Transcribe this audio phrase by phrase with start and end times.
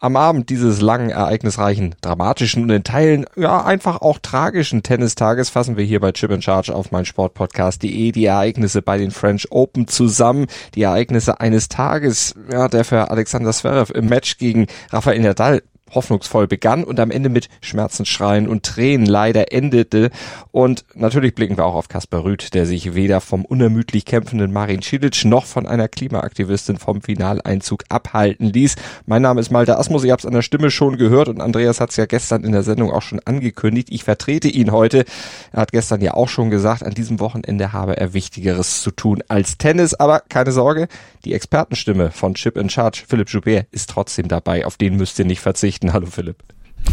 [0.00, 5.76] Am Abend dieses langen, ereignisreichen, dramatischen und in Teilen ja einfach auch tragischen Tennistages fassen
[5.76, 10.46] wir hier bei Chip and Charge auf meinsportpodcast.de die Ereignisse bei den French Open zusammen,
[10.76, 15.62] die Ereignisse eines Tages, ja, der für Alexander Zverev im Match gegen Rafael Nadal
[15.94, 20.10] hoffnungsvoll begann und am Ende mit Schmerzensschreien und Tränen leider endete.
[20.50, 24.82] Und natürlich blicken wir auch auf Kaspar Rüth, der sich weder vom unermüdlich kämpfenden Marin
[24.82, 28.76] Cilic noch von einer Klimaaktivistin vom Finaleinzug abhalten ließ.
[29.06, 31.80] Mein Name ist Malte Asmus, ihr habt es an der Stimme schon gehört und Andreas
[31.80, 33.88] hat es ja gestern in der Sendung auch schon angekündigt.
[33.90, 35.04] Ich vertrete ihn heute.
[35.52, 39.22] Er hat gestern ja auch schon gesagt, an diesem Wochenende habe er Wichtigeres zu tun
[39.28, 39.94] als Tennis.
[39.94, 40.88] Aber keine Sorge,
[41.24, 44.66] die Expertenstimme von Chip in Charge, Philipp Joubert, ist trotzdem dabei.
[44.66, 45.77] Auf den müsst ihr nicht verzichten.
[45.78, 45.92] Nachrichten.
[45.92, 46.36] Hallo Philipp.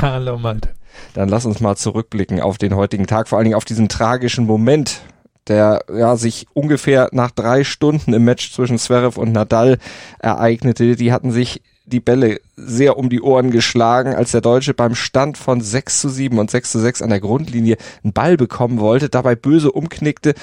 [0.01, 0.69] Hallo Malte.
[1.13, 4.45] Dann lass uns mal zurückblicken auf den heutigen Tag, vor allen Dingen auf diesen tragischen
[4.45, 5.01] Moment,
[5.47, 9.77] der ja sich ungefähr nach drei Stunden im Match zwischen Zverev und Nadal
[10.19, 10.95] ereignete.
[10.95, 15.37] Die hatten sich die Bälle sehr um die Ohren geschlagen, als der Deutsche beim Stand
[15.37, 19.09] von 6 zu 7 und 6 zu 6 an der Grundlinie einen Ball bekommen wollte,
[19.09, 20.33] dabei böse umknickte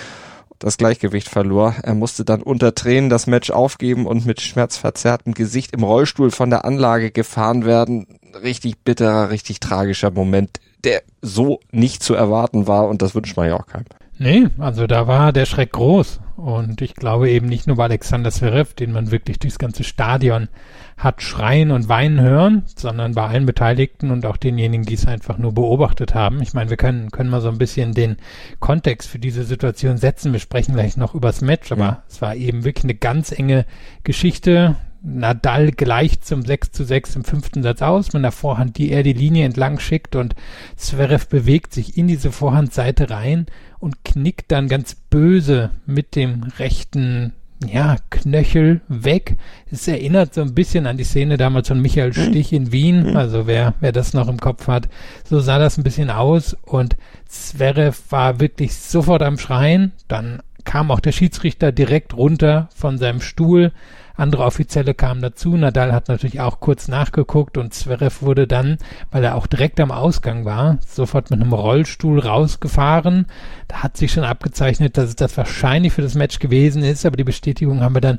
[0.63, 1.75] das Gleichgewicht verlor.
[1.83, 6.51] Er musste dann unter Tränen das Match aufgeben und mit schmerzverzerrtem Gesicht im Rollstuhl von
[6.51, 8.07] der Anlage gefahren werden.
[8.43, 13.49] Richtig bitterer, richtig tragischer Moment, der so nicht zu erwarten war und das wünscht man
[13.49, 13.87] ja auch keinem.
[14.19, 16.21] Nee, also da war der Schreck groß.
[16.37, 20.49] Und ich glaube eben nicht nur bei Alexander Zverev, den man wirklich durchs ganze Stadion
[20.97, 25.39] hat schreien und weinen hören, sondern bei allen Beteiligten und auch denjenigen, die es einfach
[25.39, 26.41] nur beobachtet haben.
[26.43, 28.17] Ich meine, wir können, können mal so ein bisschen den
[28.61, 30.33] Kontext für diese Situation setzen.
[30.33, 32.03] Wir sprechen gleich noch übers Match, aber ja.
[32.09, 33.67] es war eben wirklich eine ganz enge
[34.05, 34.77] Geschichte.
[35.03, 39.03] Nadal gleicht zum 6 zu 6 im fünften Satz aus mit einer Vorhand, die er
[39.03, 40.35] die Linie entlang schickt und
[40.77, 43.47] Zverev bewegt sich in diese Vorhandseite rein
[43.81, 47.33] und knickt dann ganz böse mit dem rechten
[47.69, 49.37] ja, Knöchel weg.
[49.71, 52.31] Es erinnert so ein bisschen an die Szene damals von Michael hm.
[52.31, 53.07] Stich in Wien.
[53.07, 53.17] Hm.
[53.17, 54.89] Also wer, wer das noch im Kopf hat,
[55.29, 56.57] so sah das ein bisschen aus.
[56.63, 56.97] Und
[57.27, 59.93] Zverev war wirklich sofort am Schreien.
[60.09, 63.73] Dann kam auch der Schiedsrichter direkt runter von seinem Stuhl,
[64.15, 65.57] andere Offizielle kamen dazu.
[65.57, 68.79] Nadal hat natürlich auch kurz nachgeguckt und Zverev wurde dann,
[69.11, 73.27] weil er auch direkt am Ausgang war, sofort mit einem Rollstuhl rausgefahren.
[73.69, 77.17] Da hat sich schon abgezeichnet, dass es das wahrscheinlich für das Match gewesen ist, aber
[77.17, 78.19] die Bestätigung haben wir dann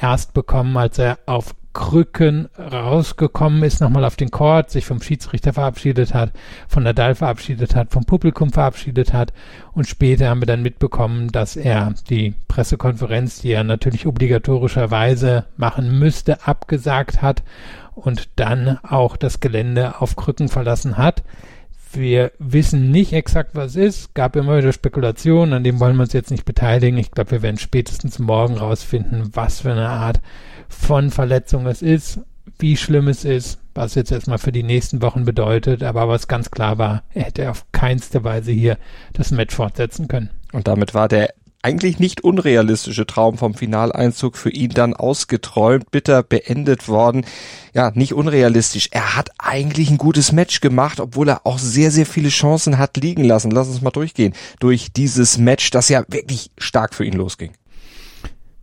[0.00, 5.52] erst bekommen, als er auf Krücken rausgekommen ist, nochmal auf den Court, sich vom Schiedsrichter
[5.52, 6.32] verabschiedet hat,
[6.68, 9.32] von Nadal verabschiedet hat, vom Publikum verabschiedet hat
[9.72, 15.98] und später haben wir dann mitbekommen, dass er die Pressekonferenz, die er natürlich obligatorischerweise machen
[15.98, 17.42] müsste, abgesagt hat
[17.94, 21.22] und dann auch das Gelände auf Krücken verlassen hat.
[21.94, 24.14] Wir wissen nicht exakt, was ist.
[24.14, 26.98] Gab immer wieder Spekulationen, an dem wollen wir uns jetzt nicht beteiligen.
[26.98, 30.20] Ich glaube, wir werden spätestens morgen rausfinden, was für eine Art
[30.68, 32.20] von Verletzung es ist,
[32.58, 36.50] wie schlimm es ist, was jetzt erstmal für die nächsten Wochen bedeutet, aber was ganz
[36.50, 38.78] klar war, er hätte auf keinste Weise hier
[39.12, 40.30] das Match fortsetzen können.
[40.52, 46.22] Und damit war der eigentlich nicht unrealistische Traum vom Finaleinzug für ihn dann ausgeträumt, bitter
[46.22, 47.24] beendet worden.
[47.72, 48.88] Ja, nicht unrealistisch.
[48.90, 52.98] Er hat eigentlich ein gutes Match gemacht, obwohl er auch sehr, sehr viele Chancen hat
[52.98, 53.50] liegen lassen.
[53.50, 54.34] Lass uns mal durchgehen.
[54.60, 57.52] Durch dieses Match, das ja wirklich stark für ihn losging.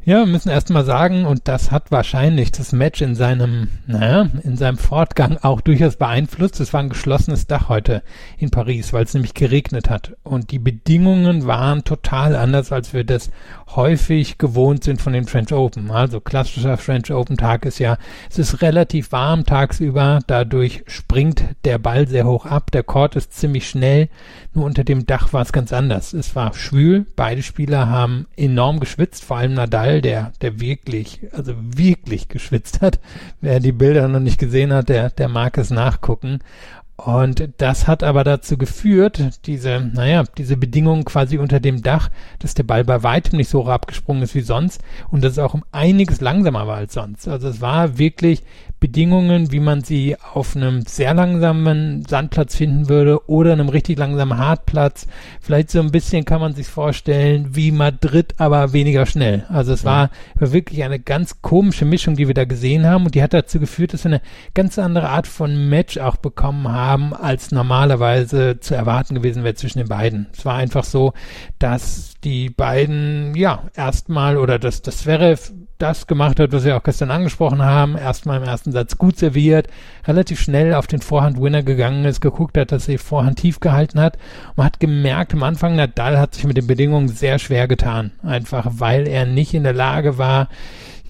[0.03, 4.57] Ja, wir müssen erstmal sagen, und das hat wahrscheinlich das Match in seinem, naja, in
[4.57, 6.59] seinem Fortgang auch durchaus beeinflusst.
[6.59, 8.01] Es war ein geschlossenes Dach heute
[8.39, 10.13] in Paris, weil es nämlich geregnet hat.
[10.23, 13.29] Und die Bedingungen waren total anders, als wir das
[13.75, 15.91] häufig gewohnt sind von den French Open.
[15.91, 17.97] Also klassischer French Open Tag ist ja,
[18.29, 23.33] es ist relativ warm tagsüber, dadurch springt der Ball sehr hoch ab, der Court ist
[23.33, 24.09] ziemlich schnell,
[24.54, 26.13] nur unter dem Dach war es ganz anders.
[26.13, 31.54] Es war schwül, beide Spieler haben enorm geschwitzt, vor allem Nadal, der, der wirklich, also
[31.58, 33.00] wirklich geschwitzt hat.
[33.42, 36.40] Wer die Bilder noch nicht gesehen hat, der, der mag es nachgucken.
[36.96, 42.54] Und das hat aber dazu geführt, diese, naja, diese Bedingungen quasi unter dem Dach, dass
[42.54, 45.56] der Ball bei weitem nicht so hoch abgesprungen ist wie sonst und dass es auch
[45.56, 47.28] um einiges langsamer war als sonst.
[47.28, 48.44] Also es war wirklich
[48.81, 54.39] Bedingungen, wie man sie auf einem sehr langsamen Sandplatz finden würde oder einem richtig langsamen
[54.39, 55.06] Hartplatz.
[55.39, 59.45] Vielleicht so ein bisschen kann man sich vorstellen wie Madrid, aber weniger schnell.
[59.50, 63.13] Also es war, war wirklich eine ganz komische Mischung, die wir da gesehen haben und
[63.13, 64.22] die hat dazu geführt, dass wir eine
[64.56, 69.78] ganz andere Art von Match auch bekommen haben, als normalerweise zu erwarten gewesen wäre zwischen
[69.78, 70.25] den beiden.
[70.33, 71.13] Es war einfach so,
[71.60, 75.38] dass die beiden, ja, erstmal oder dass das wäre
[75.81, 79.68] das gemacht hat, was wir auch gestern angesprochen haben, erstmal im ersten Satz gut serviert,
[80.07, 84.18] relativ schnell auf den Vorhand-Winner gegangen ist, geguckt hat, dass sie Vorhand tief gehalten hat.
[84.56, 88.12] Man hat gemerkt, am Anfang, Nadal hat sich mit den Bedingungen sehr schwer getan.
[88.24, 90.48] Einfach weil er nicht in der Lage war,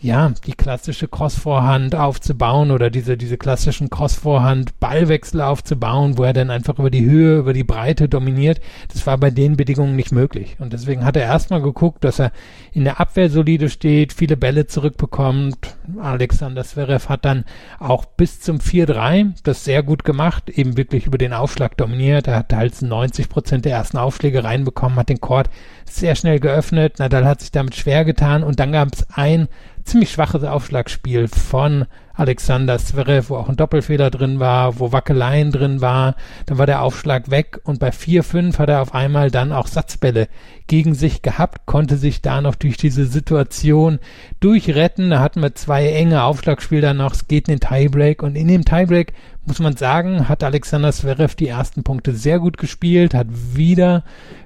[0.02, 6.50] ja, die klassische Crossvorhand aufzubauen oder diese, diese klassischen Crossvorhand Ballwechsel aufzubauen, wo er dann
[6.50, 8.60] einfach über die Höhe, über die Breite dominiert.
[8.92, 10.56] Das war bei den Bedingungen nicht möglich.
[10.58, 12.32] Und deswegen hat er erstmal geguckt, dass er
[12.74, 15.78] in der Abwehr solide steht, viele Bälle zurückbekommt.
[16.00, 17.46] Alexander Zverev hat dann
[17.80, 22.28] auch bis zum 4-3 das sehr gut gemacht, eben wirklich über den Aufschlag dominiert.
[22.28, 25.50] Er hat halt 90 Prozent der ersten Aufschläge reinbekommen, hat den Court
[25.86, 27.00] sehr schnell geöffnet.
[27.00, 29.48] Nadal hat sich damit schwer getan und dann gab es ein
[29.84, 35.82] ziemlich schwaches Aufschlagspiel von Alexander Zverev, wo auch ein Doppelfehler drin war, wo Wackeleien drin
[35.82, 36.16] war.
[36.46, 40.28] Dann war der Aufschlag weg und bei 4-5 hat er auf einmal dann auch Satzbälle
[40.68, 44.00] gegen sich gehabt, konnte sich da noch durch diese Situation
[44.40, 45.10] durchretten.
[45.10, 47.14] Da hatten wir zwei enge Aufschlagspiele dann noch.
[47.14, 49.14] Es geht in den Tiebreak und in dem Tiebreak
[49.46, 54.04] muss man sagen, hat Alexander Zverev die ersten Punkte sehr gut gespielt, hat wieder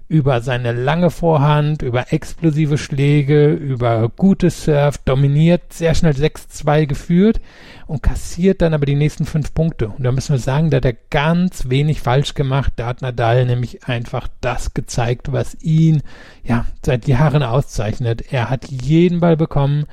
[0.07, 7.41] über seine lange Vorhand, über explosive Schläge, über gutes Surf dominiert, sehr schnell 6-2 geführt
[7.87, 9.89] und kassiert dann aber die nächsten fünf Punkte.
[9.89, 12.73] Und da müssen wir sagen, da hat er ganz wenig falsch gemacht.
[12.75, 16.03] Da hat Nadal nämlich einfach das gezeigt, was ihn
[16.43, 18.31] ja seit Jahren auszeichnet.
[18.31, 19.85] Er hat jeden Ball bekommen.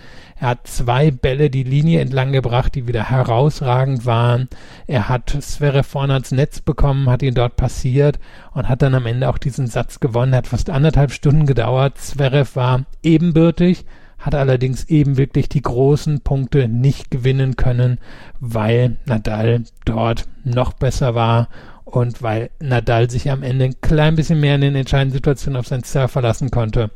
[0.42, 4.48] Er hat zwei Bälle die Linie entlang gebracht, die wieder herausragend waren.
[4.88, 8.18] Er hat Sverre vorne ans Netz bekommen, hat ihn dort passiert
[8.52, 10.34] und hat dann am Ende auch diesen Satz gewonnen.
[10.34, 11.96] Hat fast anderthalb Stunden gedauert.
[11.96, 13.84] Zverev war ebenbürtig,
[14.18, 18.00] hat allerdings eben wirklich die großen Punkte nicht gewinnen können,
[18.40, 21.50] weil Nadal dort noch besser war
[21.84, 25.68] und weil Nadal sich am Ende ein klein bisschen mehr in den entscheidenden Situationen auf
[25.68, 26.90] seinen Server verlassen konnte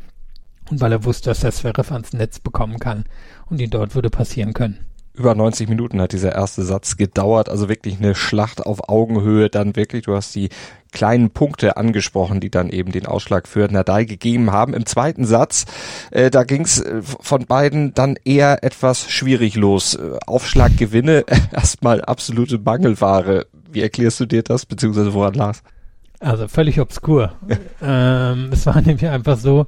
[0.70, 3.04] und weil er wusste, dass er Zverev ans Netz bekommen kann
[3.48, 4.86] und ihn dort würde passieren können
[5.16, 9.76] über 90 Minuten hat dieser erste Satz gedauert, also wirklich eine Schlacht auf Augenhöhe, dann
[9.76, 10.50] wirklich, du hast die
[10.92, 14.74] kleinen Punkte angesprochen, die dann eben den Ausschlag für Nadal gegeben haben.
[14.74, 15.64] Im zweiten Satz,
[16.10, 19.94] äh, da ging es äh, von beiden dann eher etwas schwierig los.
[19.94, 23.46] Äh, Aufschlaggewinne, erstmal absolute Mangelware.
[23.70, 25.62] Wie erklärst du dir das, beziehungsweise woran lag's?
[26.20, 27.32] Also völlig obskur.
[27.82, 29.66] ähm, es war nämlich einfach so,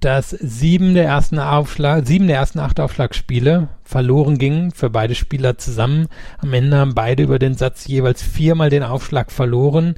[0.00, 5.56] dass sieben der ersten Aufschlag, sieben der ersten acht Aufschlagspiele verloren gingen für beide Spieler
[5.56, 6.08] zusammen.
[6.38, 9.94] Am Ende haben beide über den Satz jeweils viermal den Aufschlag verloren.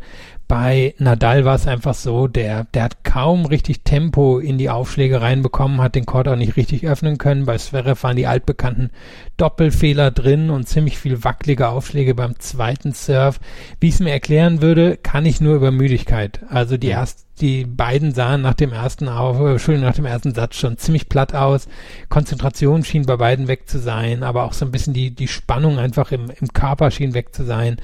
[0.48, 5.20] Bei Nadal war es einfach so, der, der hat kaum richtig Tempo in die Aufschläge
[5.20, 7.44] reinbekommen, hat den Court auch nicht richtig öffnen können.
[7.44, 8.90] Bei Zverev waren die altbekannten
[9.36, 13.40] Doppelfehler drin und ziemlich viel wackelige Aufschläge beim zweiten Surf.
[13.78, 16.40] Wie ich es mir erklären würde, kann ich nur über Müdigkeit.
[16.48, 20.34] Also die erst, die beiden sahen nach dem ersten Auf, äh, Entschuldigung, nach dem ersten
[20.34, 21.68] Satz schon ziemlich platt aus.
[22.08, 25.78] Konzentration schien bei beiden weg zu sein, aber auch so ein bisschen die, die Spannung
[25.78, 27.76] einfach im, im Körper schien weg zu sein.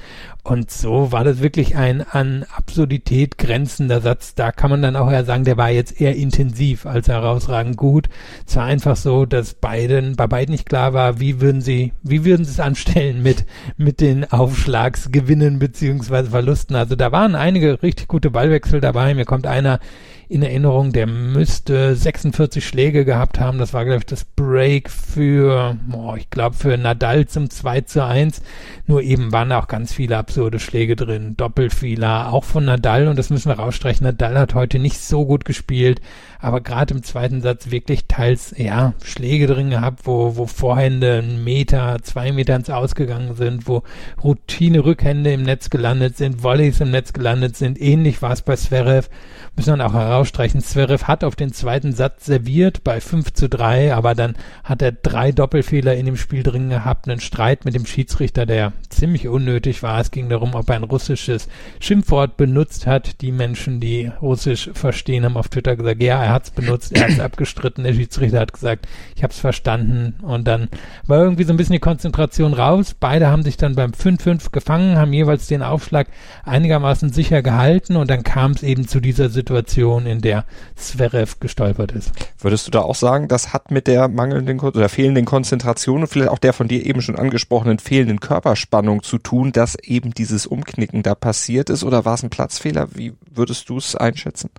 [0.43, 4.35] Und so war das wirklich ein an Absurdität grenzender Satz.
[4.35, 8.09] Da kann man dann auch eher sagen, der war jetzt eher intensiv als herausragend gut.
[8.45, 12.25] Es war einfach so, dass beiden, bei beiden nicht klar war, wie würden sie, wie
[12.25, 13.45] würden sie es anstellen mit,
[13.77, 16.75] mit den Aufschlagsgewinnen beziehungsweise Verlusten.
[16.75, 19.15] Also da waren einige richtig gute Ballwechsel dabei.
[19.15, 19.79] Mir kommt einer
[20.27, 23.59] in Erinnerung, der müsste 46 Schläge gehabt haben.
[23.59, 28.03] Das war, glaube ich, das Break für, oh, ich glaube, für Nadal zum 2 zu
[28.03, 28.41] 1.
[28.87, 31.35] Nur eben waren auch ganz viele absurde Schläge drin.
[31.37, 33.07] Doppelfehler, auch von Nadal.
[33.07, 34.05] Und das müssen wir rausstreichen.
[34.05, 36.01] Nadal hat heute nicht so gut gespielt,
[36.39, 41.43] aber gerade im zweiten Satz wirklich teils, ja, Schläge drin gehabt, wo, wo Vorhände einen
[41.43, 43.83] Meter, zwei Meter ins Ausgegangen sind, wo
[44.23, 47.79] Routine-Rückhände im Netz gelandet sind, Volleys im Netz gelandet sind.
[47.79, 49.09] Ähnlich war es bei Zverev
[49.55, 50.61] müssen wir auch herausstreichen.
[50.61, 54.91] Zverev hat auf den zweiten Satz serviert bei 5 zu 3, aber dann hat er
[54.91, 59.83] drei Doppelfehler in dem Spiel drin gehabt, einen Streit mit dem Schiedsrichter, der ziemlich unnötig
[59.83, 59.99] war.
[59.99, 61.47] Es ging darum, ob er ein russisches
[61.79, 63.21] Schimpfwort benutzt hat.
[63.21, 67.03] Die Menschen, die Russisch verstehen, haben auf Twitter gesagt, ja, er hat es benutzt, er
[67.03, 67.83] hat es abgestritten.
[67.83, 70.15] Der Schiedsrichter hat gesagt, ich habe es verstanden.
[70.21, 70.69] Und dann
[71.07, 72.95] war irgendwie so ein bisschen die Konzentration raus.
[72.97, 76.07] Beide haben sich dann beim 5-5 gefangen, haben jeweils den Aufschlag
[76.43, 80.45] einigermaßen sicher gehalten und dann kam es eben zu dieser Situation, Situation, in der
[80.75, 82.11] Zverev gestolpert ist.
[82.39, 86.29] Würdest du da auch sagen, das hat mit der mangelnden oder fehlenden Konzentration und vielleicht
[86.29, 91.03] auch der von dir eben schon angesprochenen fehlenden Körperspannung zu tun, dass eben dieses Umknicken
[91.03, 92.89] da passiert ist oder war es ein Platzfehler?
[92.93, 94.49] Wie würdest du es einschätzen?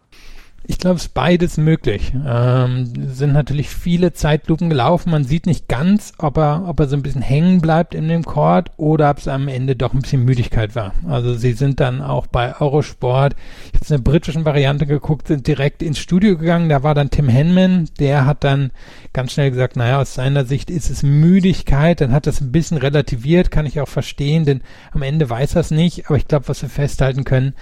[0.69, 2.13] Ich glaube, es ist beides möglich.
[2.27, 5.11] Ähm, sind natürlich viele Zeitlupen gelaufen.
[5.11, 8.25] Man sieht nicht ganz, ob er, ob er so ein bisschen hängen bleibt in dem
[8.25, 10.93] Chord oder ob es am Ende doch ein bisschen Müdigkeit war.
[11.07, 13.37] Also sie sind dann auch bei Eurosport,
[13.73, 16.69] ich habe eine britischen Variante geguckt, sind direkt ins Studio gegangen.
[16.69, 18.73] Da war dann Tim Henman, der hat dann
[19.13, 22.01] ganz schnell gesagt, naja, aus seiner Sicht ist es Müdigkeit.
[22.01, 25.61] Dann hat das ein bisschen relativiert, kann ich auch verstehen, denn am Ende weiß er
[25.61, 26.07] es nicht.
[26.07, 27.55] Aber ich glaube, was wir festhalten können,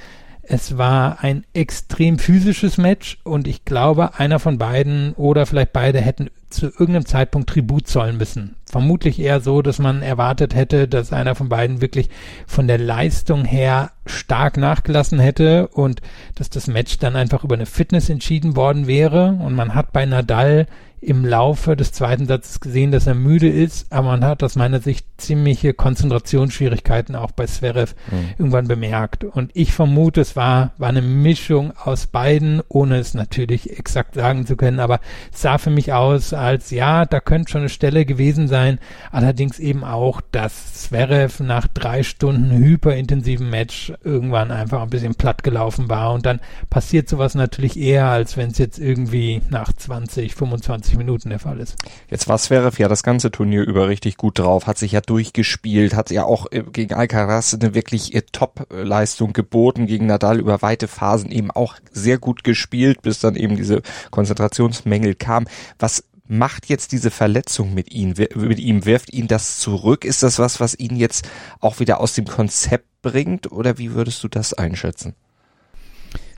[0.49, 6.01] es war ein extrem physisches Match und ich glaube, einer von beiden oder vielleicht beide
[6.01, 8.57] hätten zu irgendeinem Zeitpunkt Tribut zollen müssen.
[8.67, 12.11] Vermutlich eher so, dass man erwartet hätte, dass einer von beiden wirklich
[12.47, 16.01] von der Leistung her stark nachgelassen hätte und
[16.37, 19.39] dass das Match dann einfach über eine Fitness entschieden worden wäre.
[19.41, 20.67] Und man hat bei Nadal
[21.05, 24.81] im Laufe des zweiten Satzes gesehen, dass er müde ist, aber man hat aus meiner
[24.81, 28.31] Sicht ziemliche Konzentrationsschwierigkeiten auch bei Zverev mhm.
[28.39, 29.25] irgendwann bemerkt.
[29.25, 34.47] Und ich vermute, es war, war eine Mischung aus beiden, ohne es natürlich exakt sagen
[34.47, 35.01] zu können, aber
[35.33, 38.79] es sah für mich aus, als ja, da könnte schon eine Stelle gewesen sein,
[39.13, 45.43] allerdings eben auch, dass Zverev nach drei Stunden hyperintensiven Match irgendwann einfach ein bisschen platt
[45.43, 50.35] gelaufen war und dann passiert sowas natürlich eher, als wenn es jetzt irgendwie nach 20,
[50.35, 51.77] 25 90 Minuten der Fall ist.
[52.09, 55.95] Jetzt war Zverev ja das ganze Turnier über richtig gut drauf, hat sich ja durchgespielt,
[55.95, 60.89] hat ja auch äh, gegen Alcaraz eine wirklich äh, Top-Leistung geboten, gegen Nadal über weite
[60.89, 65.47] Phasen eben auch sehr gut gespielt, bis dann eben diese Konzentrationsmängel kam.
[65.79, 70.05] Was macht jetzt diese Verletzung mit ihm, mit ihm, wirft ihn das zurück?
[70.05, 71.29] Ist das was, was ihn jetzt
[71.61, 75.15] auch wieder aus dem Konzept bringt oder wie würdest du das einschätzen?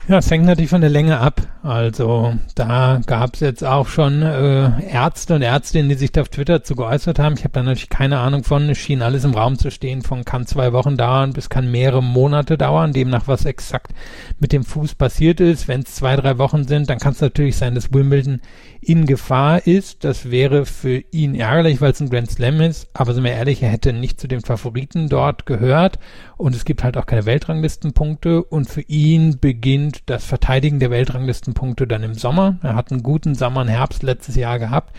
[0.09, 1.41] Ja, es hängt natürlich von der Länge ab.
[1.63, 6.29] Also da gab es jetzt auch schon äh, Ärzte und Ärztinnen, die sich da auf
[6.29, 7.35] Twitter zu geäußert haben.
[7.35, 8.69] Ich habe da natürlich keine Ahnung von.
[8.69, 10.03] Es schien alles im Raum zu stehen.
[10.03, 12.93] Von kann zwei Wochen dauern bis kann mehrere Monate dauern.
[12.93, 13.91] Demnach, was exakt
[14.39, 15.67] mit dem Fuß passiert ist.
[15.67, 18.39] Wenn es zwei, drei Wochen sind, dann kann es natürlich sein, dass Wimbledon
[18.79, 20.05] in Gefahr ist.
[20.05, 22.87] Das wäre für ihn ärgerlich, weil es ein Grand Slam ist.
[22.93, 25.99] Aber sind wir ehrlich, er hätte nicht zu den Favoriten dort gehört.
[26.37, 28.41] Und es gibt halt auch keine Weltranglistenpunkte.
[28.41, 32.57] Und für ihn beginnt das Verteidigen der Weltranglistenpunkte dann im Sommer.
[32.61, 34.95] Er hat einen guten Sommer und Herbst letztes Jahr gehabt.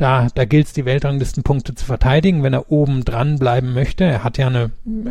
[0.00, 4.04] Da, da gilt es, die Weltranglistenpunkte zu verteidigen, wenn er oben dran bleiben möchte.
[4.04, 4.70] Er hat ja eine,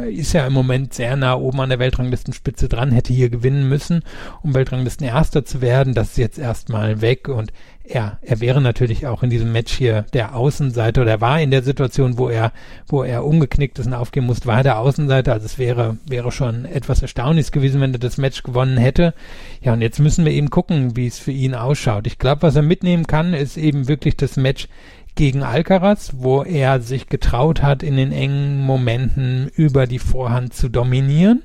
[0.10, 4.02] ist ja im Moment sehr nah oben an der Weltranglistenspitze dran, hätte hier gewinnen müssen,
[4.42, 5.94] um Weltranglisten Erster zu werden.
[5.94, 7.54] Das ist jetzt erstmal weg und
[7.90, 11.52] er, er wäre natürlich auch in diesem Match hier der Außenseiter oder er war in
[11.52, 12.52] der Situation, wo er,
[12.88, 15.34] wo er umgeknickt ist und aufgeben musste, war der Außenseiter.
[15.34, 19.14] Also es wäre, wäre schon etwas erstaunlich gewesen, wenn er das Match gewonnen hätte.
[19.62, 22.06] Ja, und jetzt müssen wir eben gucken, wie es für ihn ausschaut.
[22.06, 24.68] Ich glaube, was er mitnehmen kann, ist eben wirklich das Match
[25.16, 30.70] gegen Alcaraz, wo er sich getraut hat, in den engen Momenten über die Vorhand zu
[30.70, 31.44] dominieren.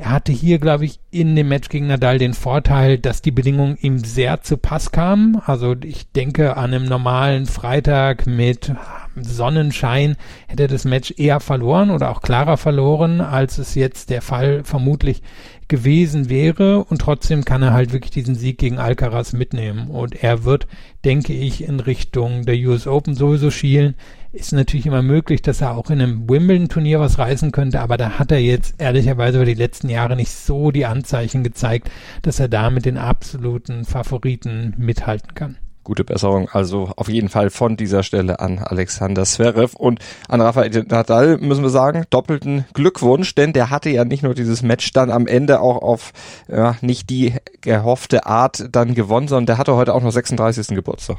[0.00, 3.76] Er hatte hier, glaube ich, in dem Match gegen Nadal den Vorteil, dass die Bedingungen
[3.80, 5.42] ihm sehr zu Pass kamen.
[5.44, 8.72] Also ich denke, an einem normalen Freitag mit
[9.16, 14.62] Sonnenschein hätte das Match eher verloren oder auch klarer verloren, als es jetzt der Fall
[14.62, 15.22] vermutlich
[15.68, 16.84] gewesen wäre.
[16.84, 19.88] Und trotzdem kann er halt wirklich diesen Sieg gegen Alcaraz mitnehmen.
[19.88, 20.66] Und er wird,
[21.04, 23.94] denke ich, in Richtung der US Open sowieso schielen
[24.32, 28.18] ist natürlich immer möglich, dass er auch in einem Wimbledon-Turnier was reißen könnte, aber da
[28.18, 31.90] hat er jetzt ehrlicherweise über die letzten Jahre nicht so die Anzeichen gezeigt,
[32.22, 35.56] dass er da mit den absoluten Favoriten mithalten kann.
[35.88, 40.84] Gute Besserung also auf jeden Fall von dieser Stelle an Alexander Zverev und an Rafael
[40.86, 45.10] Nadal müssen wir sagen, doppelten Glückwunsch, denn der hatte ja nicht nur dieses Match dann
[45.10, 46.12] am Ende auch auf
[46.46, 50.76] ja, nicht die gehoffte Art dann gewonnen, sondern der hatte heute auch noch 36.
[50.76, 51.16] Geburtstag.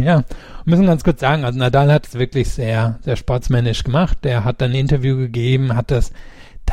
[0.00, 0.22] Ja,
[0.64, 4.18] müssen ganz kurz sagen, also Nadal hat es wirklich sehr, sehr sportsmännisch gemacht.
[4.22, 6.12] Der hat dann ein Interview gegeben, hat das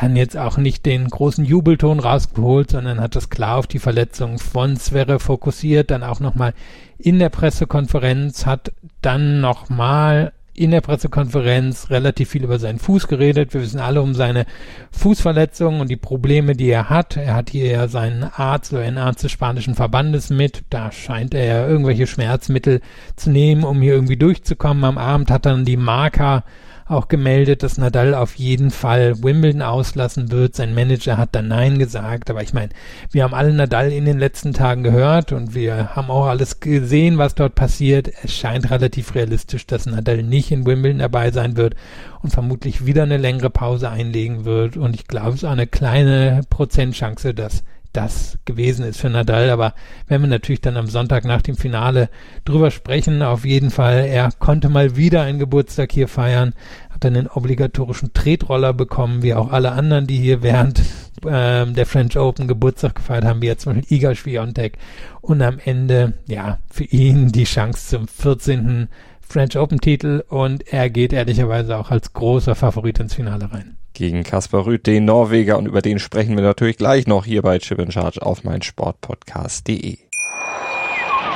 [0.00, 4.38] dann jetzt auch nicht den großen Jubelton rausgeholt, sondern hat das klar auf die Verletzung
[4.38, 6.54] von Zverev fokussiert, dann auch nochmal
[6.98, 13.54] in der Pressekonferenz, hat dann nochmal in der Pressekonferenz relativ viel über seinen Fuß geredet.
[13.54, 14.44] Wir wissen alle um seine
[14.90, 17.16] Fußverletzung und die Probleme, die er hat.
[17.16, 20.64] Er hat hier ja seinen Arzt oder einen Arzt des spanischen Verbandes mit.
[20.70, 22.80] Da scheint er ja irgendwelche Schmerzmittel
[23.14, 24.84] zu nehmen, um hier irgendwie durchzukommen.
[24.84, 26.42] Am Abend hat dann die Marker
[26.88, 30.56] auch gemeldet, dass Nadal auf jeden Fall Wimbledon auslassen wird.
[30.56, 32.30] Sein Manager hat dann Nein gesagt.
[32.30, 32.70] Aber ich meine,
[33.10, 37.18] wir haben alle Nadal in den letzten Tagen gehört und wir haben auch alles gesehen,
[37.18, 38.10] was dort passiert.
[38.22, 41.74] Es scheint relativ realistisch, dass Nadal nicht in Wimbledon dabei sein wird
[42.22, 44.76] und vermutlich wieder eine längere Pause einlegen wird.
[44.76, 47.64] Und ich glaube, es ist eine kleine Prozentchance, dass
[47.98, 49.50] das gewesen ist für Nadal.
[49.50, 49.74] Aber
[50.06, 52.08] wenn wir natürlich dann am Sonntag nach dem Finale
[52.44, 56.54] drüber sprechen, auf jeden Fall, er konnte mal wieder einen Geburtstag hier feiern,
[56.90, 60.80] hat dann den obligatorischen Tretroller bekommen, wie auch alle anderen, die hier während
[61.26, 64.78] ähm, der French Open Geburtstag gefeiert haben, wie jetzt zum Beispiel Iga Swiatek.
[65.20, 68.88] Und am Ende, ja, für ihn die Chance zum 14.
[69.28, 74.22] French Open Titel und er geht ehrlicherweise auch als großer Favorit ins Finale rein gegen
[74.22, 75.58] Kaspar Rüth, den Norweger.
[75.58, 79.98] Und über den sprechen wir natürlich gleich noch hier bei Chip in Charge auf meinsportpodcast.de.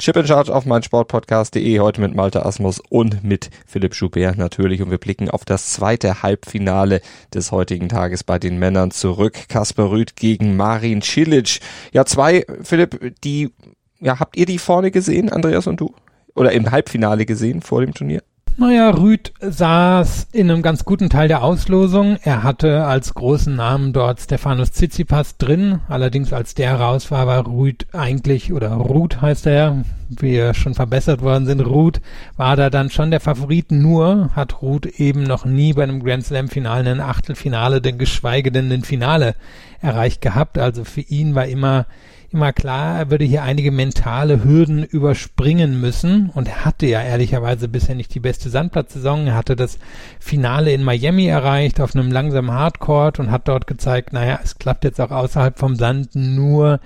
[0.00, 4.80] Chip in Charge auf mein Sportpodcast.de heute mit Malte Asmus und mit Philipp Schubert natürlich
[4.80, 7.02] und wir blicken auf das zweite Halbfinale
[7.34, 9.34] des heutigen Tages bei den Männern zurück.
[9.50, 11.60] Kasper Rüth gegen Marin Cilic.
[11.92, 13.52] Ja, zwei, Philipp, die,
[14.00, 15.94] ja, habt ihr die vorne gesehen, Andreas und du?
[16.34, 18.22] Oder im Halbfinale gesehen vor dem Turnier?
[18.60, 22.18] Naja, Rüd saß in einem ganz guten Teil der Auslosung.
[22.22, 25.80] Er hatte als großen Namen dort Stefanos Tsitsipas drin.
[25.88, 31.22] Allerdings als der raus war, war Rüd eigentlich, oder Ruth heißt er, wir schon verbessert
[31.22, 32.00] worden sind, Ruth
[32.36, 33.70] war da dann schon der Favorit.
[33.70, 38.50] Nur hat Ruth eben noch nie bei einem Grand Slam Finale ein Achtelfinale, denn geschweige
[38.50, 39.34] denn ein Finale
[39.80, 40.58] erreicht gehabt.
[40.58, 41.86] Also für ihn war immer
[42.32, 47.66] immer klar, er würde hier einige mentale Hürden überspringen müssen und er hatte ja ehrlicherweise
[47.66, 49.26] bisher nicht die beste Sandplatzsaison.
[49.26, 49.78] Er hatte das
[50.20, 54.84] Finale in Miami erreicht auf einem langsamen Hardcourt und hat dort gezeigt, naja, es klappt
[54.84, 56.78] jetzt auch außerhalb vom Sand, nur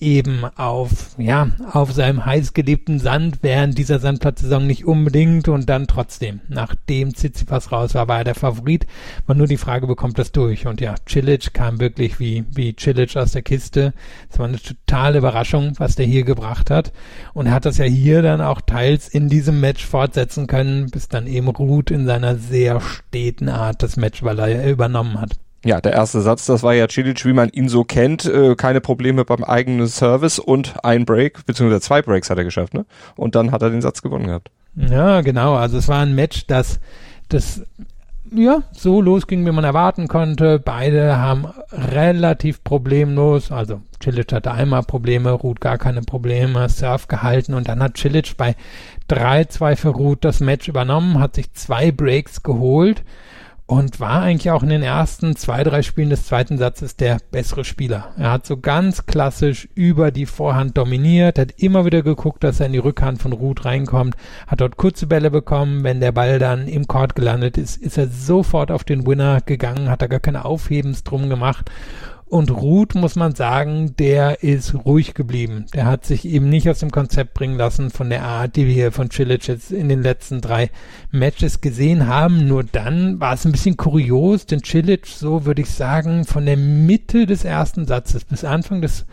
[0.00, 6.40] eben auf, ja, auf seinem heißgeliebten Sand während dieser Sandplatzsaison nicht unbedingt und dann trotzdem,
[6.48, 8.86] nachdem Tsitsipas raus war, war er der Favorit.
[9.26, 10.66] War nur die Frage, bekommt das durch?
[10.66, 13.92] Und ja, Cilic kam wirklich wie, wie Cilic aus der Kiste.
[14.30, 16.92] Es war eine totale Überraschung, was der hier gebracht hat.
[17.34, 21.08] Und er hat das ja hier dann auch teils in diesem Match fortsetzen können, bis
[21.08, 25.38] dann eben Ruth in seiner sehr steten Art das Match, weil er übernommen hat.
[25.64, 28.80] Ja, der erste Satz, das war ja Cilic, wie man ihn so kennt, äh, keine
[28.80, 32.86] Probleme beim eigenen Service und ein Break, beziehungsweise zwei Breaks hat er geschafft, ne?
[33.14, 34.50] Und dann hat er den Satz gewonnen gehabt.
[34.74, 35.56] Ja, genau.
[35.56, 36.80] Also es war ein Match, das,
[37.28, 37.62] das
[38.32, 40.58] ja, so losging, wie man erwarten konnte.
[40.58, 47.52] Beide haben relativ problemlos, also Cilic hatte einmal Probleme, Ruth gar keine Probleme, Surf gehalten
[47.52, 48.54] und dann hat Cilic bei
[49.10, 53.02] 3-2 für Ruth das Match übernommen, hat sich zwei Breaks geholt
[53.70, 57.64] und war eigentlich auch in den ersten zwei, drei Spielen des zweiten Satzes der bessere
[57.64, 58.08] Spieler.
[58.18, 62.66] Er hat so ganz klassisch über die Vorhand dominiert, hat immer wieder geguckt, dass er
[62.66, 64.16] in die Rückhand von Ruth reinkommt,
[64.48, 68.08] hat dort kurze Bälle bekommen, wenn der Ball dann im Court gelandet ist, ist er
[68.08, 71.70] sofort auf den Winner gegangen, hat er gar keine Aufhebens drum gemacht
[72.30, 75.66] und Ruth, muss man sagen, der ist ruhig geblieben.
[75.74, 78.72] Der hat sich eben nicht aus dem Konzept bringen lassen von der Art, die wir
[78.72, 80.70] hier von Cilic jetzt in den letzten drei
[81.10, 82.46] Matches gesehen haben.
[82.46, 86.56] Nur dann war es ein bisschen kurios, denn Cilic, so würde ich sagen, von der
[86.56, 89.06] Mitte des ersten Satzes bis Anfang des,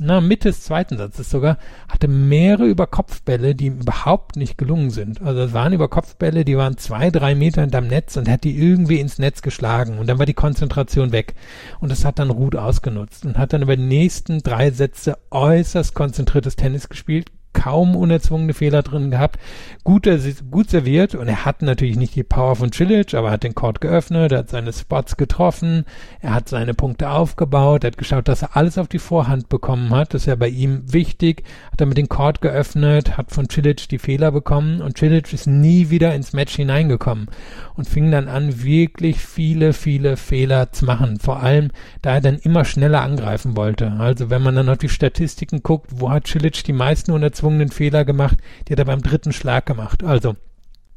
[0.00, 1.56] na, Mitte des zweiten Satzes sogar,
[1.88, 5.22] hatte mehrere Überkopfbälle, die ihm überhaupt nicht gelungen sind.
[5.22, 9.00] Also es waren Überkopfbälle, die waren zwei, drei Meter hinterm Netz und hat die irgendwie
[9.00, 11.34] ins Netz geschlagen und dann war die Konzentration weg.
[11.80, 15.94] Und das hat dann Ruth ausgenutzt und hat dann über die nächsten drei Sätze äußerst
[15.94, 19.38] konzentriertes Tennis gespielt, kaum unerzwungene Fehler drin gehabt,
[19.84, 20.08] gut,
[20.50, 23.54] gut serviert und er hat natürlich nicht die Power von Cilic, aber er hat den
[23.54, 25.84] Court geöffnet, er hat seine Spots getroffen,
[26.20, 29.90] er hat seine Punkte aufgebaut, er hat geschaut, dass er alles auf die Vorhand bekommen
[29.90, 33.48] hat, das ist ja bei ihm wichtig, hat er mit den Court geöffnet, hat von
[33.50, 37.26] Cilic die Fehler bekommen und Cilic ist nie wieder ins Match hineingekommen
[37.74, 41.70] und fing dann an, wirklich viele, viele Fehler zu machen, vor allem,
[42.02, 45.90] da er dann immer schneller angreifen wollte, also wenn man dann auf die Statistiken guckt,
[45.94, 49.64] wo hat Cilic die meisten unerzwungenen erzwungenen Fehler gemacht, die hat er beim dritten Schlag
[49.64, 50.02] gemacht.
[50.02, 50.34] Also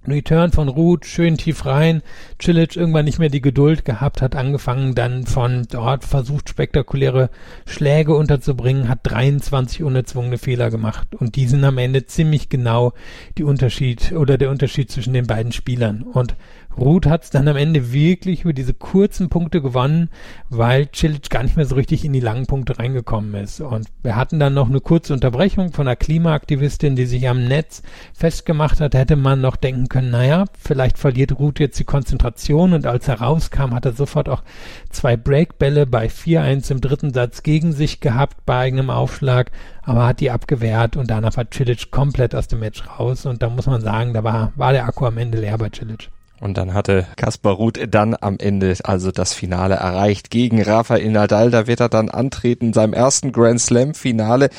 [0.08, 2.02] Return von Ruth, schön tief rein.
[2.42, 7.30] Cilic irgendwann nicht mehr die Geduld gehabt, hat angefangen dann von dort versucht, spektakuläre
[7.68, 11.14] Schläge unterzubringen, hat 23 unerzwungene Fehler gemacht.
[11.14, 12.94] Und die sind am Ende ziemlich genau
[13.38, 16.02] die Unterschied oder der Unterschied zwischen den beiden Spielern.
[16.02, 16.36] Und
[16.78, 20.10] Ruth hat es dann am Ende wirklich über diese kurzen Punkte gewonnen,
[20.50, 23.62] weil Cilic gar nicht mehr so richtig in die langen Punkte reingekommen ist.
[23.62, 27.82] Und wir hatten dann noch eine kurze Unterbrechung von einer Klimaaktivistin, die sich am Netz
[28.14, 28.96] festgemacht hat.
[28.96, 32.74] Hätte man noch denken können, naja, vielleicht verliert Ruth jetzt die Konzentration.
[32.74, 34.44] Und als er rauskam, hat er sofort auch
[34.90, 39.52] zwei Breakbälle bei 4-1 im dritten Satz gegen sich gehabt bei eigenem Aufschlag,
[39.84, 43.26] aber hat die abgewehrt und danach war Cilic komplett aus dem Match raus.
[43.26, 46.10] Und da muss man sagen, da war, war der Akku am Ende leer bei Cilic.
[46.42, 51.52] Und dann hatte Kaspar Ruth dann am Ende also das Finale erreicht gegen Rafael Nadal.
[51.52, 54.50] Da wird er dann antreten in seinem ersten Grand Slam Finale.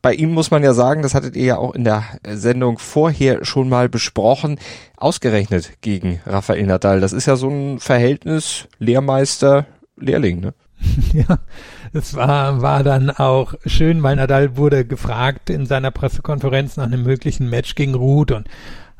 [0.00, 3.44] Bei ihm muss man ja sagen, das hattet ihr ja auch in der Sendung vorher
[3.44, 4.58] schon mal besprochen,
[4.96, 7.00] ausgerechnet gegen Rafael Nadal.
[7.00, 10.54] Das ist ja so ein Verhältnis Lehrmeister-Lehrling, ne?
[11.12, 11.38] Ja,
[11.92, 17.02] es war, war dann auch schön, weil Nadal wurde gefragt in seiner Pressekonferenz nach einem
[17.02, 18.48] möglichen Match gegen Ruth und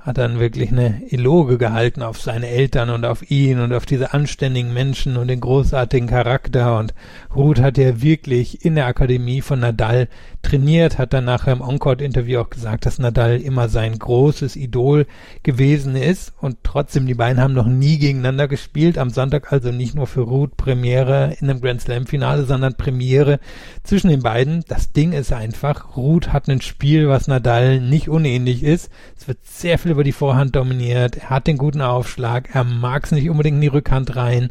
[0.07, 4.15] hat dann wirklich eine Eloge gehalten auf seine Eltern und auf ihn und auf diese
[4.15, 6.95] anständigen Menschen und den großartigen Charakter und
[7.35, 10.09] Ruth hat ja wirklich in der Akademie von Nadal
[10.43, 15.07] trainiert, hat dann nachher im Encore-Interview auch gesagt, dass Nadal immer sein großes Idol
[15.43, 18.99] gewesen ist und trotzdem die beiden haben noch nie gegeneinander gespielt.
[18.99, 23.41] Am Sonntag also nicht nur für Ruth Premiere in einem Grand Slam Finale, sondern Premiere
[23.83, 24.65] zwischen den beiden.
[24.69, 28.89] Das Ding ist einfach, Ruth hat ein Spiel, was Nadal nicht unähnlich ist.
[29.19, 31.17] Es wird sehr viel über die Vorhand dominiert.
[31.17, 32.55] Er hat den guten Aufschlag.
[32.55, 34.51] Er mag es nicht unbedingt in die Rückhand rein.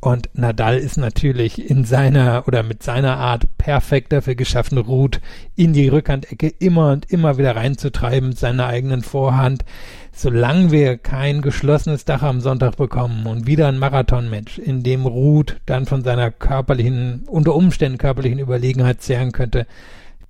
[0.00, 5.20] Und Nadal ist natürlich in seiner oder mit seiner Art perfekt dafür geschaffen, Ruth
[5.56, 9.64] in die Rückhandecke immer und immer wieder reinzutreiben mit seiner eigenen Vorhand.
[10.12, 15.56] Solange wir kein geschlossenes Dach am Sonntag bekommen und wieder ein Marathonmatch, in dem Ruth
[15.64, 19.66] dann von seiner körperlichen, unter Umständen körperlichen Überlegenheit zehren könnte,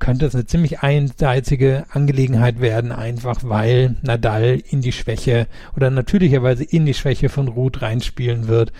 [0.02, 6.64] könnte es eine ziemlich einseitige Angelegenheit werden, einfach weil Nadal in die Schwäche oder natürlicherweise
[6.64, 8.72] in die Schwäche von Ruth reinspielen wird.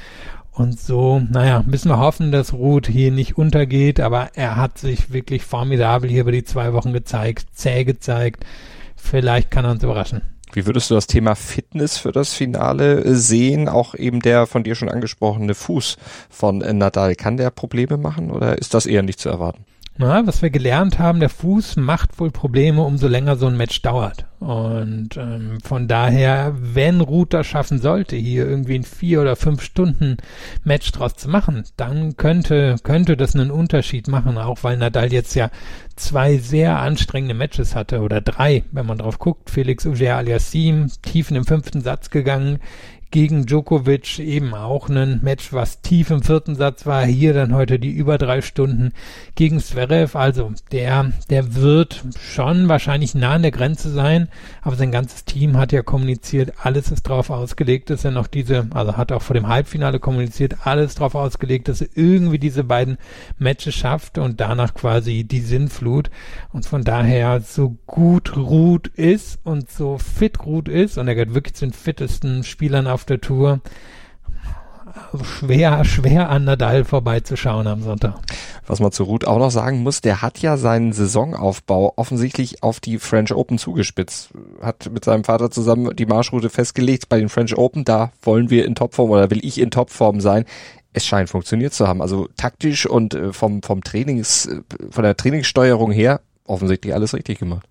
[0.51, 5.13] Und so, naja, müssen wir hoffen, dass Ruth hier nicht untergeht, aber er hat sich
[5.13, 8.45] wirklich formidabel hier über die zwei Wochen gezeigt, zäh gezeigt.
[8.97, 10.23] Vielleicht kann er uns überraschen.
[10.53, 13.69] Wie würdest du das Thema Fitness für das Finale sehen?
[13.69, 17.15] Auch eben der von dir schon angesprochene Fuß von Nadal.
[17.15, 19.65] Kann der Probleme machen oder ist das eher nicht zu erwarten?
[19.99, 23.83] Na, was wir gelernt haben, der Fuß macht wohl Probleme, umso länger so ein Match
[23.83, 24.25] dauert.
[24.41, 30.17] Und ähm, von daher, wenn das schaffen sollte, hier irgendwie ein vier oder fünf Stunden
[30.65, 35.35] Match draus zu machen, dann könnte könnte das einen Unterschied machen, auch weil Nadal jetzt
[35.35, 35.51] ja
[35.95, 39.51] zwei sehr anstrengende Matches hatte oder drei, wenn man drauf guckt.
[39.51, 42.59] Felix Auger Aliassim tiefen im fünften Satz gegangen,
[43.13, 47.05] gegen Djokovic eben auch ein Match, was tief im vierten Satz war.
[47.05, 48.93] Hier dann heute die über drei Stunden
[49.35, 50.19] gegen Zverev.
[50.19, 54.29] Also der, der wird schon wahrscheinlich nah an der Grenze sein,
[54.63, 58.67] aber sein ganzes Team hat ja kommuniziert, alles ist darauf ausgelegt, dass er noch diese,
[58.71, 62.97] also hat auch vor dem Halbfinale kommuniziert, alles darauf ausgelegt, dass er irgendwie diese beiden
[63.39, 66.11] Matches schafft und danach quasi die Sinnflut.
[66.51, 71.35] Und von daher so gut Ruth ist und so fit Ruth ist und er gehört
[71.35, 73.61] wirklich zu den fittesten Spielern auf auf der Tour.
[75.25, 78.15] Schwer, schwer an Nadal vorbeizuschauen am Sonntag.
[78.67, 82.79] Was man zu Ruth auch noch sagen muss, der hat ja seinen Saisonaufbau offensichtlich auf
[82.79, 84.31] die French Open zugespitzt.
[84.63, 87.09] Hat mit seinem Vater zusammen die Marschroute festgelegt.
[87.09, 90.45] Bei den French Open, da wollen wir in Topform oder will ich in Topform sein
[90.95, 92.03] es scheint funktioniert zu haben.
[92.03, 94.61] Also taktisch und äh, vom, vom Trainings, äh,
[94.91, 97.67] von der Trainingssteuerung her offensichtlich alles richtig gemacht.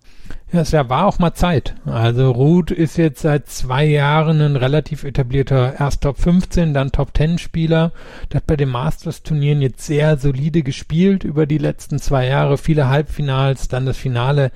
[0.52, 1.74] Ja, es war auch mal Zeit.
[1.86, 7.16] Also Ruth ist jetzt seit zwei Jahren ein relativ etablierter erst Top 15, dann Top
[7.16, 7.92] 10 Spieler.
[8.30, 12.58] Der hat bei den Masters Turnieren jetzt sehr solide gespielt über die letzten zwei Jahre.
[12.58, 14.52] Viele Halbfinals, dann das Finale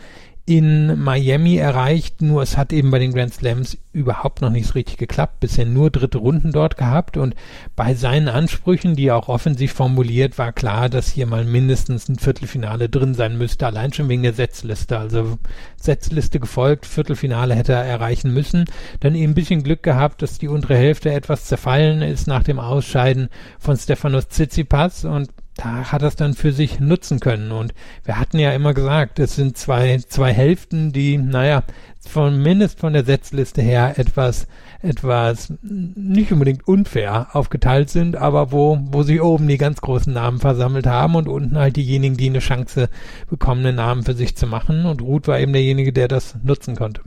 [0.49, 4.75] in Miami erreicht, nur es hat eben bei den Grand Slams überhaupt noch nicht so
[4.75, 5.41] richtig geklappt.
[5.41, 7.35] Bisher nur dritte Runden dort gehabt und
[7.75, 12.21] bei seinen Ansprüchen, die er auch offensiv formuliert, war klar, dass hier mal mindestens ein
[12.21, 14.97] Viertelfinale drin sein müsste, allein schon wegen der Setzliste.
[14.99, 15.37] Also
[15.77, 18.67] Setzliste gefolgt, Viertelfinale hätte er erreichen müssen.
[19.01, 22.61] Dann eben ein bisschen Glück gehabt, dass die untere Hälfte etwas zerfallen ist nach dem
[22.61, 27.51] Ausscheiden von Stefanos Tsitsipas und da hat er es dann für sich nutzen können.
[27.51, 27.73] Und
[28.05, 31.63] wir hatten ja immer gesagt, es sind zwei, zwei Hälften, die, naja,
[32.07, 34.47] von mindestens von der Setzliste her etwas,
[34.83, 40.39] etwas nicht unbedingt unfair aufgeteilt sind, aber wo, wo sich oben die ganz großen Namen
[40.39, 42.89] versammelt haben und unten halt diejenigen, die eine Chance
[43.29, 44.85] bekommen, einen Namen für sich zu machen.
[44.87, 47.01] Und Ruth war eben derjenige, der das nutzen konnte.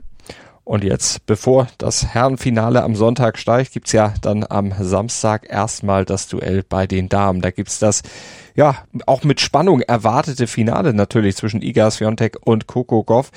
[0.70, 6.28] Und jetzt, bevor das Herrenfinale am Sonntag steigt, gibt's ja dann am Samstag erstmal das
[6.28, 7.40] Duell bei den Damen.
[7.40, 8.02] Da gibt's das,
[8.54, 13.32] ja, auch mit Spannung erwartete Finale natürlich zwischen Iga Swiatek und Coco Goff.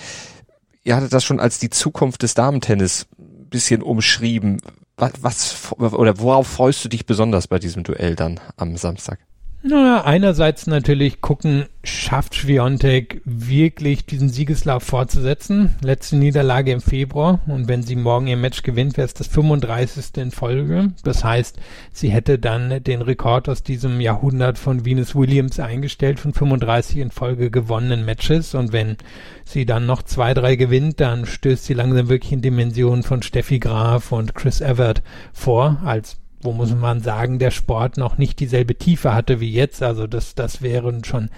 [0.83, 4.61] Ihr hattet das schon als die Zukunft des Damentennis ein bisschen umschrieben.
[4.97, 9.17] Was, was oder worauf freust du dich besonders bei diesem Duell dann am Samstag?
[9.65, 15.73] Naja, einerseits natürlich gucken, schafft Schwiontek wirklich diesen Siegeslauf fortzusetzen.
[15.81, 20.17] Letzte Niederlage im Februar und wenn sie morgen ihr Match gewinnt, wäre es das 35.
[20.17, 20.91] in Folge.
[21.05, 21.57] Das heißt,
[21.93, 27.11] sie hätte dann den Rekord aus diesem Jahrhundert von Venus Williams eingestellt von 35 in
[27.11, 28.97] Folge gewonnenen Matches und wenn
[29.45, 33.59] sie dann noch zwei, drei gewinnt, dann stößt sie langsam wirklich in Dimensionen von Steffi
[33.59, 38.75] Graf und Chris Evert vor als wo muss man sagen, der Sport noch nicht dieselbe
[38.75, 39.81] Tiefe hatte wie jetzt.
[39.81, 41.29] Also das, das wären schon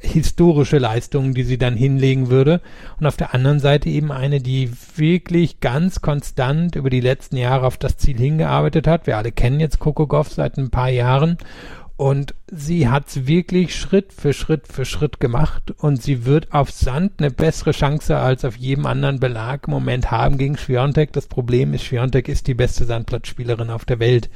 [0.00, 2.60] historische Leistungen, die sie dann hinlegen würde.
[2.98, 7.66] Und auf der anderen Seite eben eine, die wirklich ganz konstant über die letzten Jahre
[7.66, 9.06] auf das Ziel hingearbeitet hat.
[9.06, 11.38] Wir alle kennen jetzt Coco Goff seit ein paar Jahren
[11.96, 17.12] und sie hat's wirklich Schritt für Schritt für Schritt gemacht und sie wird auf Sand
[17.18, 21.12] eine bessere Chance als auf jedem anderen Belag im Moment haben gegen Schwiontek.
[21.12, 24.28] Das Problem ist, Schwiontek ist die beste Sandplatzspielerin auf der Welt.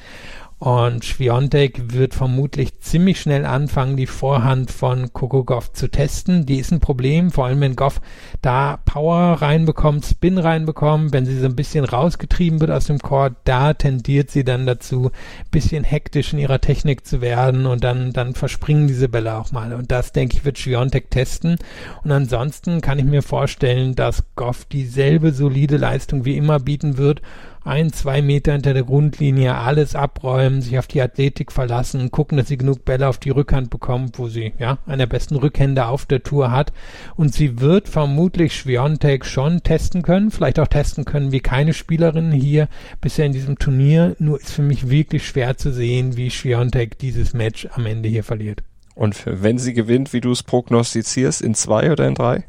[0.61, 6.47] Und Schwiontek wird vermutlich ziemlich schnell anfangen, die Vorhand von Coco Goff zu testen.
[6.47, 8.01] Die ist ein Problem, vor allem wenn Goff
[8.43, 13.35] da Power reinbekommt, Spin reinbekommt, wenn sie so ein bisschen rausgetrieben wird aus dem Chord,
[13.45, 15.13] da tendiert sie dann dazu,
[15.53, 19.73] bisschen hektisch in ihrer Technik zu werden und dann, dann verspringen diese Bälle auch mal.
[19.75, 21.59] Und das, denke ich, wird Schwiontek testen.
[22.03, 27.23] Und ansonsten kann ich mir vorstellen, dass Goff dieselbe solide Leistung wie immer bieten wird
[27.69, 32.49] ein, zwei Meter hinter der Grundlinie alles abräumen, sich auf die Athletik verlassen, gucken, dass
[32.49, 36.07] sie genug Bälle auf die Rückhand bekommt, wo sie ja eine der besten Rückhände auf
[36.07, 36.73] der Tour hat.
[37.17, 42.33] Und sie wird vermutlich Schwiontek schon testen können, vielleicht auch testen können wie keine Spielerin
[42.33, 42.69] hier
[43.01, 44.17] bisher in diesem Turnier.
[44.19, 48.25] Nur ist für mich wirklich schwer zu sehen, wie Schwiontek dieses Match am Ende hier
[48.25, 48.63] verliert.
[48.95, 52.45] Und wenn sie gewinnt, wie du es prognostizierst, in zwei oder in drei?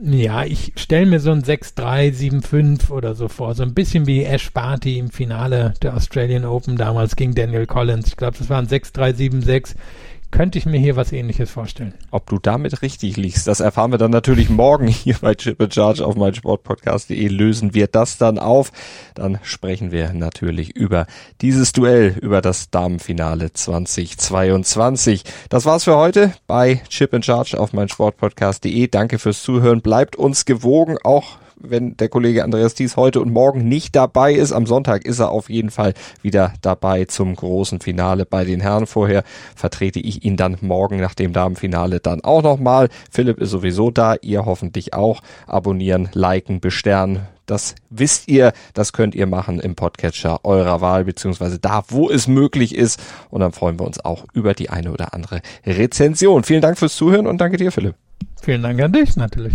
[0.00, 3.54] Ja, ich stelle mir so ein 6-3, 7-5 oder so vor.
[3.54, 8.08] So ein bisschen wie Ash Barty im Finale der Australian Open damals gegen Daniel Collins.
[8.08, 9.76] Ich glaube, das waren 6-3, 7-6
[10.34, 11.94] könnte ich mir hier was ähnliches vorstellen.
[12.10, 15.72] Ob du damit richtig liegst, das erfahren wir dann natürlich morgen hier bei Chip and
[15.72, 17.28] Charge auf meinsportpodcast.de.
[17.28, 18.72] Lösen wir das dann auf.
[19.14, 21.06] Dann sprechen wir natürlich über
[21.40, 25.22] dieses Duell, über das Damenfinale 2022.
[25.50, 28.88] Das war's für heute bei Chip and Charge auf meinsportpodcast.de.
[28.88, 29.82] Danke fürs Zuhören.
[29.82, 31.38] Bleibt uns gewogen, auch
[31.70, 34.52] wenn der Kollege Andreas Thies heute und morgen nicht dabei ist.
[34.52, 38.86] Am Sonntag ist er auf jeden Fall wieder dabei zum großen Finale bei den Herren.
[38.86, 39.24] Vorher
[39.54, 42.88] vertrete ich ihn dann morgen nach dem Damenfinale dann auch nochmal.
[43.10, 45.20] Philipp ist sowieso da, ihr hoffentlich auch.
[45.46, 47.26] Abonnieren, liken, besternen.
[47.46, 52.26] Das wisst ihr, das könnt ihr machen im Podcatcher eurer Wahl, beziehungsweise da, wo es
[52.26, 53.00] möglich ist.
[53.30, 56.44] Und dann freuen wir uns auch über die eine oder andere Rezension.
[56.44, 57.96] Vielen Dank fürs Zuhören und danke dir, Philipp.
[58.40, 59.54] Vielen Dank an dich natürlich.